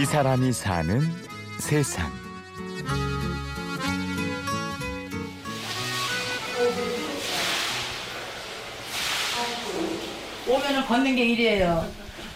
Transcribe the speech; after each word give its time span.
이 0.00 0.04
사람이 0.06 0.50
사는 0.54 0.98
세상. 1.58 2.10
오면은 10.48 10.86
걷는 10.86 11.16
게 11.16 11.24
일이에요. 11.26 11.86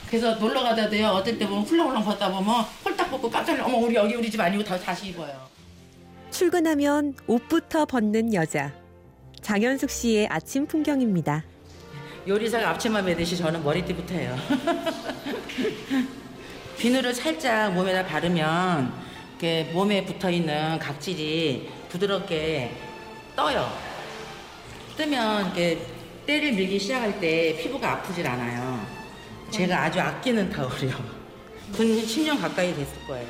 그래서 0.08 0.34
놀러 0.34 0.62
가다도요. 0.62 1.06
어떨 1.06 1.38
때 1.38 1.48
보면 1.48 1.64
훌렁훌렁 1.64 2.04
걷다 2.04 2.30
보면 2.30 2.66
홀딱 2.84 3.10
벗고 3.10 3.30
깜짝 3.30 3.52
놀라. 3.54 3.64
어머 3.64 3.78
우리 3.78 3.94
여기 3.94 4.14
우리 4.14 4.30
집 4.30 4.38
아니고 4.38 4.62
다 4.62 4.78
다시 4.78 5.06
입어요. 5.08 5.34
출근하면 6.30 7.14
옷부터 7.26 7.86
벗는 7.86 8.34
여자. 8.34 8.74
장현숙 9.40 9.88
씨의 9.88 10.26
아침 10.28 10.66
풍경입니다. 10.66 11.42
요리사가 12.28 12.68
앞치마 12.72 13.00
매듯이 13.00 13.38
저는 13.38 13.64
머리띠부터 13.64 14.12
해요. 14.12 14.36
비누를 16.78 17.14
살짝 17.14 17.72
몸에다 17.72 18.04
바르면 18.04 18.92
이렇게 19.30 19.70
몸에 19.72 20.04
붙어 20.04 20.30
있는 20.30 20.78
각질이 20.78 21.68
부드럽게 21.88 22.70
떠요. 23.36 23.70
뜨면 24.96 25.46
이렇게 25.46 25.86
때를 26.26 26.52
밀기 26.52 26.78
시작할 26.78 27.20
때 27.20 27.56
피부가 27.60 27.92
아프질 27.92 28.26
않아요. 28.26 28.86
제가 29.50 29.84
아주 29.84 30.00
아끼는 30.00 30.50
타올이요. 30.50 31.24
근 31.76 31.86
10년 32.02 32.40
가까이 32.40 32.74
됐을 32.74 33.06
거예요. 33.06 33.26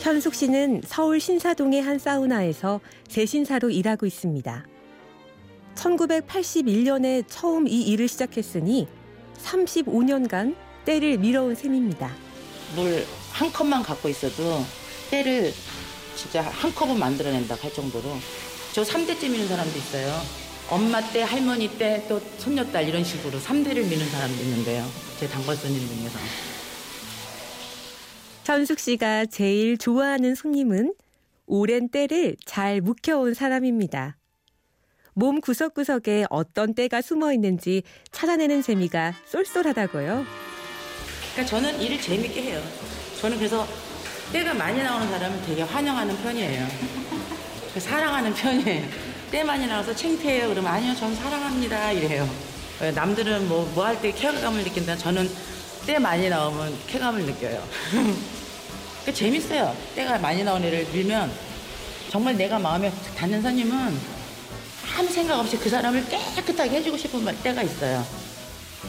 현숙 0.00 0.34
씨는 0.34 0.82
서울 0.84 1.20
신사동의 1.20 1.82
한 1.82 1.98
사우나에서 1.98 2.80
세신사로 3.08 3.70
일하고 3.70 4.04
있습니다. 4.06 4.66
1981년에 5.76 7.24
처음 7.28 7.68
이 7.68 7.82
일을 7.82 8.08
시작했으니 8.08 8.88
35년간 9.38 10.56
때를 10.84 11.18
밀어온 11.18 11.54
셈입니다. 11.54 12.10
물 12.74 13.22
한 13.32 13.50
컵만 13.50 13.82
갖고 13.82 14.08
있어도 14.08 14.64
때를 15.10 15.52
진짜 16.14 16.42
한 16.42 16.72
컵은 16.74 16.98
만들어낸다 16.98 17.54
할 17.56 17.72
정도로 17.72 18.16
저 18.72 18.82
3대째 18.82 19.30
미는 19.30 19.48
사람도 19.48 19.76
있어요. 19.76 20.12
엄마 20.70 21.00
때, 21.00 21.22
할머니 21.22 21.76
때, 21.76 22.04
또 22.08 22.20
손녀딸 22.38 22.88
이런 22.88 23.04
식으로 23.04 23.38
3대를 23.38 23.82
미는 23.88 24.08
사람도 24.08 24.42
있는데요. 24.42 24.86
제 25.18 25.28
단골 25.28 25.56
손님 25.56 25.86
중에서. 25.86 26.18
현숙 28.44 28.78
씨가 28.78 29.26
제일 29.26 29.76
좋아하는 29.76 30.34
손님은 30.34 30.94
오랜 31.46 31.88
때를 31.88 32.36
잘 32.46 32.80
묵혀온 32.80 33.34
사람입니다. 33.34 34.16
몸 35.14 35.40
구석구석에 35.40 36.26
어떤 36.30 36.74
때가 36.74 37.02
숨어 37.02 37.32
있는지 37.34 37.82
찾아내는 38.12 38.62
재미가 38.62 39.14
쏠쏠하다고요. 39.26 40.51
그러니까 41.32 41.44
저는 41.46 41.80
일을 41.80 42.00
재밌게 42.00 42.42
해요. 42.42 42.62
저는 43.20 43.38
그래서 43.38 43.66
때가 44.32 44.54
많이 44.54 44.82
나오는 44.82 45.08
사람은 45.08 45.42
되게 45.46 45.62
환영하는 45.62 46.16
편이에요. 46.22 46.68
사랑하는 47.78 48.34
편이에요. 48.34 48.86
때 49.30 49.42
많이 49.42 49.66
나와서 49.66 49.94
창피해요. 49.94 50.48
그러면 50.48 50.72
아니요, 50.72 50.94
전 50.94 51.14
사랑합니다. 51.14 51.92
이래요. 51.92 52.28
남들은 52.94 53.48
뭐, 53.48 53.64
뭐 53.74 53.84
할 53.86 54.00
때 54.00 54.12
쾌감을 54.12 54.64
느낀다. 54.64 54.96
저는 54.96 55.30
때 55.86 55.98
많이 55.98 56.28
나오면 56.28 56.76
쾌감을 56.88 57.22
느껴요. 57.24 57.62
그러니까 57.90 59.12
재밌어요. 59.14 59.74
때가 59.94 60.18
많이 60.18 60.44
나온 60.44 60.62
애를 60.62 60.86
밀면 60.92 61.32
정말 62.10 62.36
내가 62.36 62.58
마음에 62.58 62.92
닿는 63.16 63.40
손님은 63.40 63.98
아무 64.98 65.08
생각 65.08 65.38
없이 65.38 65.56
그 65.56 65.70
사람을 65.70 66.06
깨끗하게 66.08 66.76
해주고 66.76 66.98
싶은 66.98 67.24
때가 67.42 67.62
있어요. 67.62 68.04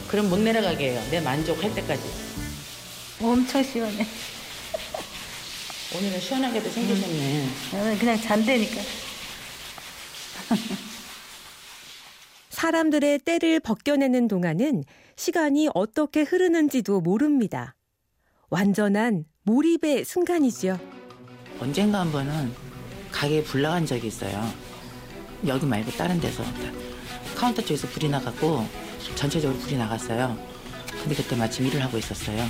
그럼 0.08 0.28
못 0.28 0.38
내려가게 0.38 0.92
해요. 0.92 1.02
내 1.10 1.20
만족할 1.20 1.74
때까지. 1.74 2.02
엄청 3.20 3.62
시원해. 3.62 4.06
오늘은 5.96 6.20
시원하게도 6.20 6.68
생기셨네. 6.70 7.48
나는 7.72 7.98
그냥 7.98 8.20
잔대니까. 8.20 8.80
사람들의 12.50 13.18
때를 13.20 13.60
벗겨내는 13.60 14.28
동안은 14.28 14.84
시간이 15.16 15.68
어떻게 15.74 16.22
흐르는지도 16.22 17.00
모릅니다. 17.00 17.74
완전한 18.50 19.24
몰입의 19.42 20.04
순간이죠. 20.04 20.78
언젠가 21.60 22.00
한 22.00 22.10
번은 22.10 22.52
가게에 23.12 23.44
불 23.44 23.62
나간 23.62 23.86
적이 23.86 24.08
있어요. 24.08 24.50
여기 25.46 25.66
말고 25.66 25.90
다른 25.92 26.20
데서 26.20 26.42
카운터 27.36 27.62
쪽에서 27.62 27.86
불이 27.88 28.08
나갔고 28.08 28.66
전체적으로 29.14 29.58
불이 29.60 29.76
나갔어요. 29.76 30.36
근데 31.02 31.14
그때 31.14 31.36
마침 31.36 31.66
일을 31.66 31.82
하고 31.82 31.98
있었어요. 31.98 32.46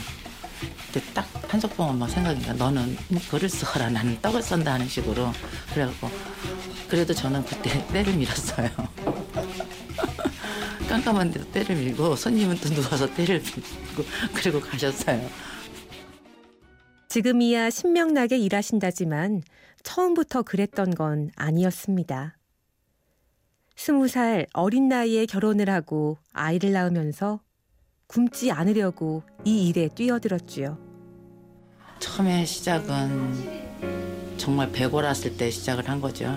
그때 0.86 1.00
딱 1.12 1.26
한석봉 1.48 1.90
엄마 1.90 2.06
생각이 2.06 2.46
나. 2.46 2.52
너는 2.52 2.96
글을 3.30 3.48
써라. 3.48 3.90
나는 3.90 4.20
떡을 4.20 4.42
썬다 4.42 4.74
하는 4.74 4.88
식으로. 4.88 5.32
그래갖고 5.72 6.08
그래도 6.88 7.12
저는 7.12 7.44
그때 7.44 7.84
때를 7.88 8.14
밀었어요. 8.14 8.70
깜깜한 10.88 11.32
데도 11.32 11.50
때를 11.50 11.76
밀고 11.76 12.14
손님은 12.14 12.56
또 12.58 12.68
누워서 12.68 13.12
때를 13.14 13.40
밀고 13.40 14.04
그리고 14.34 14.60
가셨어요. 14.60 15.28
지금이야 17.08 17.70
신명나게 17.70 18.38
일하신다지만 18.38 19.42
처음부터 19.82 20.42
그랬던 20.42 20.94
건 20.94 21.30
아니었습니다. 21.36 22.36
스무 23.84 24.08
살 24.08 24.46
어린 24.54 24.88
나이에 24.88 25.26
결혼을 25.26 25.68
하고 25.68 26.16
아이를 26.32 26.72
낳으면서 26.72 27.40
굶지 28.06 28.50
않으려고 28.50 29.22
이 29.44 29.68
일에 29.68 29.90
뛰어들었지요. 29.94 30.78
처음에 31.98 32.46
시작은 32.46 34.38
정말 34.38 34.72
배고랐을 34.72 35.36
때 35.36 35.50
시작을 35.50 35.86
한 35.86 36.00
거죠. 36.00 36.34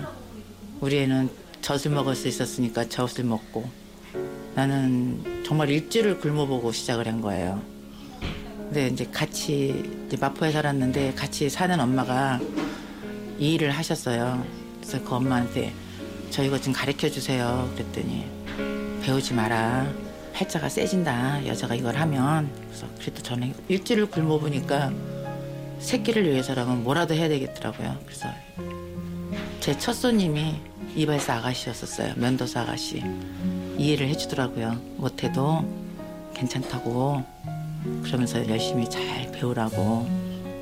우리 0.82 0.98
애는 0.98 1.30
젖을 1.62 1.90
먹을 1.92 2.14
수 2.14 2.28
있었으니까 2.28 2.86
젖을 2.86 3.24
먹고 3.24 3.64
나는 4.54 5.42
정말 5.42 5.70
일주를 5.70 6.18
굶어보고 6.18 6.70
시작을 6.70 7.08
한 7.08 7.22
거예요. 7.22 7.62
근데 8.58 8.88
이제 8.88 9.06
같이 9.06 9.90
이제 10.06 10.18
마포에 10.20 10.52
살았는데 10.52 11.14
같이 11.14 11.48
사는 11.48 11.80
엄마가 11.80 12.40
이 13.38 13.54
일을 13.54 13.70
하셨어요. 13.70 14.46
그래서 14.82 15.02
그 15.02 15.14
엄마한테 15.14 15.72
저 16.30 16.42
이거 16.44 16.60
좀 16.60 16.72
가르쳐 16.72 17.08
주세요. 17.08 17.68
그랬더니 17.74 18.26
배우지 19.02 19.34
마라. 19.34 19.86
팔자가 20.34 20.68
세진다. 20.68 21.46
여자가 21.46 21.74
이걸 21.74 21.96
하면. 21.96 22.50
그래서 22.68 22.86
그래도 23.00 23.22
저는 23.22 23.54
일주를 23.68 24.06
굶어보니까 24.06 24.92
새끼를 25.80 26.28
위해서라면 26.30 26.84
뭐라도 26.84 27.14
해야 27.14 27.28
되겠더라고요. 27.28 27.98
그래서 28.04 28.28
제 29.60 29.74
첫 29.78 29.92
손님이 29.92 30.60
이발사 30.94 31.34
아가씨였었어요. 31.36 32.14
면도사 32.16 32.62
아가씨. 32.62 33.02
이해를 33.76 34.08
해주더라고요. 34.08 34.80
못해도 34.96 35.64
괜찮다고. 36.34 37.22
그러면서 38.02 38.46
열심히 38.48 38.88
잘 38.88 39.30
배우라고. 39.32 40.08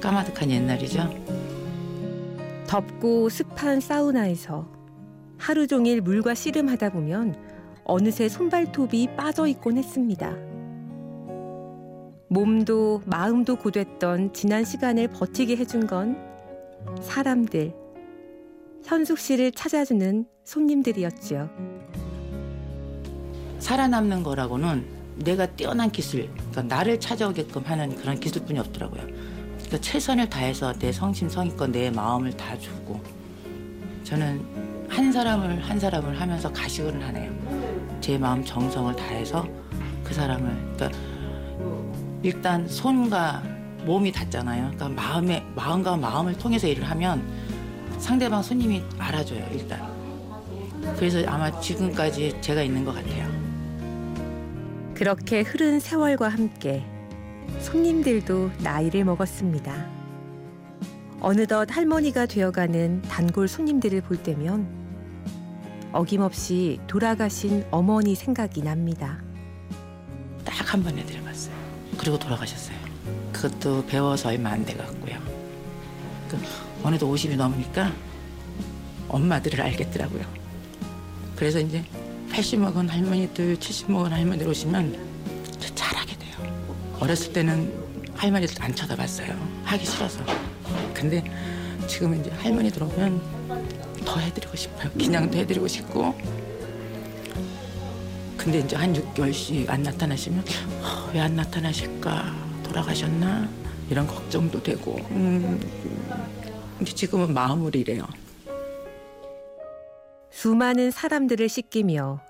까마득한 0.01 0.51
옛날이죠. 0.51 1.09
덥고 2.67 3.29
습한 3.29 3.81
사우나에서 3.81 4.67
하루 5.39 5.67
종일 5.67 6.01
물과 6.01 6.35
씨름하다 6.35 6.91
보면 6.91 7.37
어느새 7.85 8.29
손발톱이 8.29 9.17
빠져 9.17 9.47
있곤 9.47 9.79
했습니다. 9.79 10.35
몸도 12.29 13.03
마음도 13.07 13.57
고됐던 13.57 14.33
지난 14.33 14.65
시간을 14.65 15.09
버티게 15.09 15.57
해준 15.57 15.87
건 15.87 16.17
사람들, 17.01 17.73
현숙 18.85 19.19
씨를 19.19 19.53
찾아주는 19.53 20.27
손님들이었지요. 20.45 21.49
살아남는 23.59 24.23
거라고는 24.23 24.85
내가 25.25 25.47
뛰어난 25.47 25.91
기술, 25.91 26.29
그러니까 26.51 26.63
나를 26.63 27.01
찾아오게끔 27.01 27.63
하는 27.65 27.95
그런 27.97 28.19
기술뿐이 28.19 28.59
없더라고요. 28.59 29.03
그러니까 29.03 29.79
최선을 29.81 30.29
다해서 30.29 30.73
내 30.75 30.93
성심성의껏 30.93 31.71
내 31.71 31.91
마음을 31.91 32.37
다 32.37 32.59
주고 32.59 33.01
저는 34.05 34.76
한 34.89 35.13
사람을 35.13 35.63
한 35.63 35.79
사람을 35.79 36.21
하면서 36.21 36.53
가식을 36.53 37.03
하네요. 37.07 37.33
제 38.01 38.19
마음 38.19 38.45
정성을 38.45 38.95
다해서 38.97 39.47
그 40.05 40.15
사람을 40.15 40.75
그러니까 40.77 40.99
일단 42.23 42.67
손과 42.67 43.43
몸이 43.85 44.13
닿잖아요. 44.13 44.73
그러니까 44.75 44.89
마음에 44.89 45.45
마음과 45.55 45.97
마음을 45.97 46.37
통해서 46.37 46.67
일을 46.67 46.85
하면 46.91 47.23
상대방 47.99 48.43
손님이 48.43 48.83
알아줘요. 48.99 49.47
일단. 49.53 49.81
그래서 50.97 51.23
아마 51.27 51.61
지금까지 51.61 52.37
제가 52.41 52.63
있는 52.63 52.85
것 52.85 52.95
같아요. 52.95 53.27
그렇게 54.95 55.43
흐른 55.43 55.79
세월과 55.79 56.29
함께 56.29 56.85
손님들도 57.61 58.51
나이를 58.59 59.05
먹었습니다. 59.05 59.96
어느덧 61.31 61.67
할머니가 61.77 62.27
되어가는 62.27 63.03
단골 63.03 63.49
손님들을 63.49 64.01
볼 64.03 64.17
때면 64.23 64.69
어김없이 65.93 66.79
돌아가신 66.87 67.65
어머니 67.73 68.15
생각이 68.15 68.63
납니다. 68.63 69.19
딱 70.45 70.73
한 70.73 70.85
번 70.85 70.97
해드려봤어요. 70.97 71.53
그리고 71.99 72.17
돌아가셨어요. 72.17 72.77
그것도 73.33 73.87
배워서 73.87 74.29
얼마 74.29 74.51
안 74.51 74.65
돼갖고요. 74.65 75.19
그 76.29 76.39
어느덧 76.85 77.07
50이 77.09 77.35
넘으니까 77.37 77.93
엄마들을 79.09 79.61
알겠더라고요. 79.61 80.23
그래서 81.35 81.59
이제 81.59 81.85
80 82.31 82.61
먹은 82.61 82.89
할머니들, 82.89 83.57
70 83.59 83.91
먹은 83.91 84.13
할머니들 84.13 84.47
오시면 84.47 84.97
저 85.59 85.75
잘하게 85.75 86.17
돼요. 86.19 86.37
어렸을 87.01 87.33
때는 87.33 87.73
할머니들 88.15 88.63
안 88.63 88.73
쳐다봤어요. 88.73 89.35
하기 89.65 89.85
싫어서. 89.85 90.21
근데 91.09 91.23
지금은 91.87 92.21
이제 92.21 92.31
할머니들 92.31 92.83
오면 92.83 93.21
더 94.05 94.19
해드리고 94.19 94.57
싶어요. 94.57 94.91
기냥도 94.99 95.39
해드리고 95.39 95.69
싶고. 95.69 96.15
근데 98.37 98.59
이제 98.59 98.75
한 98.75 98.93
6개월씩 98.93 99.69
안 99.69 99.85
나타나시면 99.85 100.41
어, 100.83 101.11
왜안 101.15 101.37
나타나실까? 101.37 102.35
돌아가셨나? 102.65 103.49
이런 103.89 104.07
걱정도 104.07 104.61
되고. 104.61 104.97
음, 105.11 105.61
이제 106.81 106.93
지금은 106.93 107.33
마음으로 107.33 107.79
이래요. 107.79 108.05
수많은 110.31 110.91
사람들을 110.91 111.49
씻기며 111.49 112.21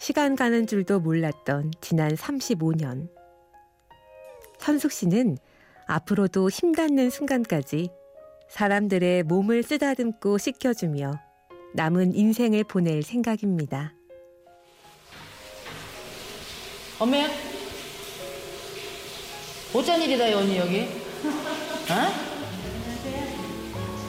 시간 0.00 0.34
가는 0.34 0.66
줄도 0.66 0.98
몰랐던 0.98 1.70
지난 1.80 2.16
35년. 2.16 3.08
현숙 4.60 4.90
씨는 4.90 5.38
앞으로도 5.86 6.50
힘 6.50 6.72
닿는 6.72 7.10
순간까지 7.10 7.90
사람들의 8.54 9.24
몸을 9.24 9.64
쓰다듬고 9.64 10.38
씻겨주며 10.38 11.18
남은 11.74 12.14
인생을 12.14 12.62
보낼 12.62 13.02
생각입니다. 13.02 13.94
엄마야? 17.00 17.26
어쩐 19.74 20.00
일이다, 20.00 20.38
언니 20.38 20.58
여기? 20.58 20.82
어? 21.90 22.24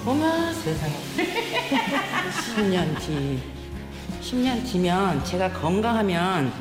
어머 0.06 0.54
세상에 0.54 0.94
10년 2.56 3.00
뒤 3.00 3.40
10년 4.22 4.64
뒤면 4.64 5.26
제가 5.26 5.52
건강하면 5.54 6.54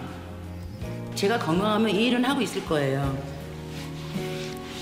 제가 1.15 1.39
건강하면 1.39 1.91
이 1.91 2.07
일은 2.07 2.25
하고 2.25 2.41
있을 2.41 2.65
거예요 2.65 3.15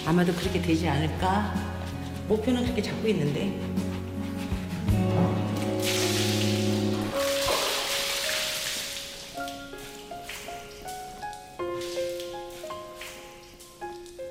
아마도 0.07 0.33
그렇게 0.35 0.63
되지 0.63 0.89
않을까 0.89 1.72
목표는 2.29 2.65
그렇게 2.65 2.83
잡고 2.83 3.09
있는데 3.09 3.59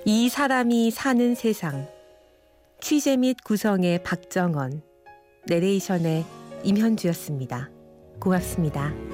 이 0.05 0.29
사람이 0.29 0.91
사는 0.91 1.35
세상. 1.35 1.87
취재 2.79 3.15
및 3.17 3.37
구성의 3.43 4.01
박정원, 4.03 4.81
내레이션의 5.47 6.25
임현주였습니다. 6.63 7.69
고맙습니다. 8.19 9.10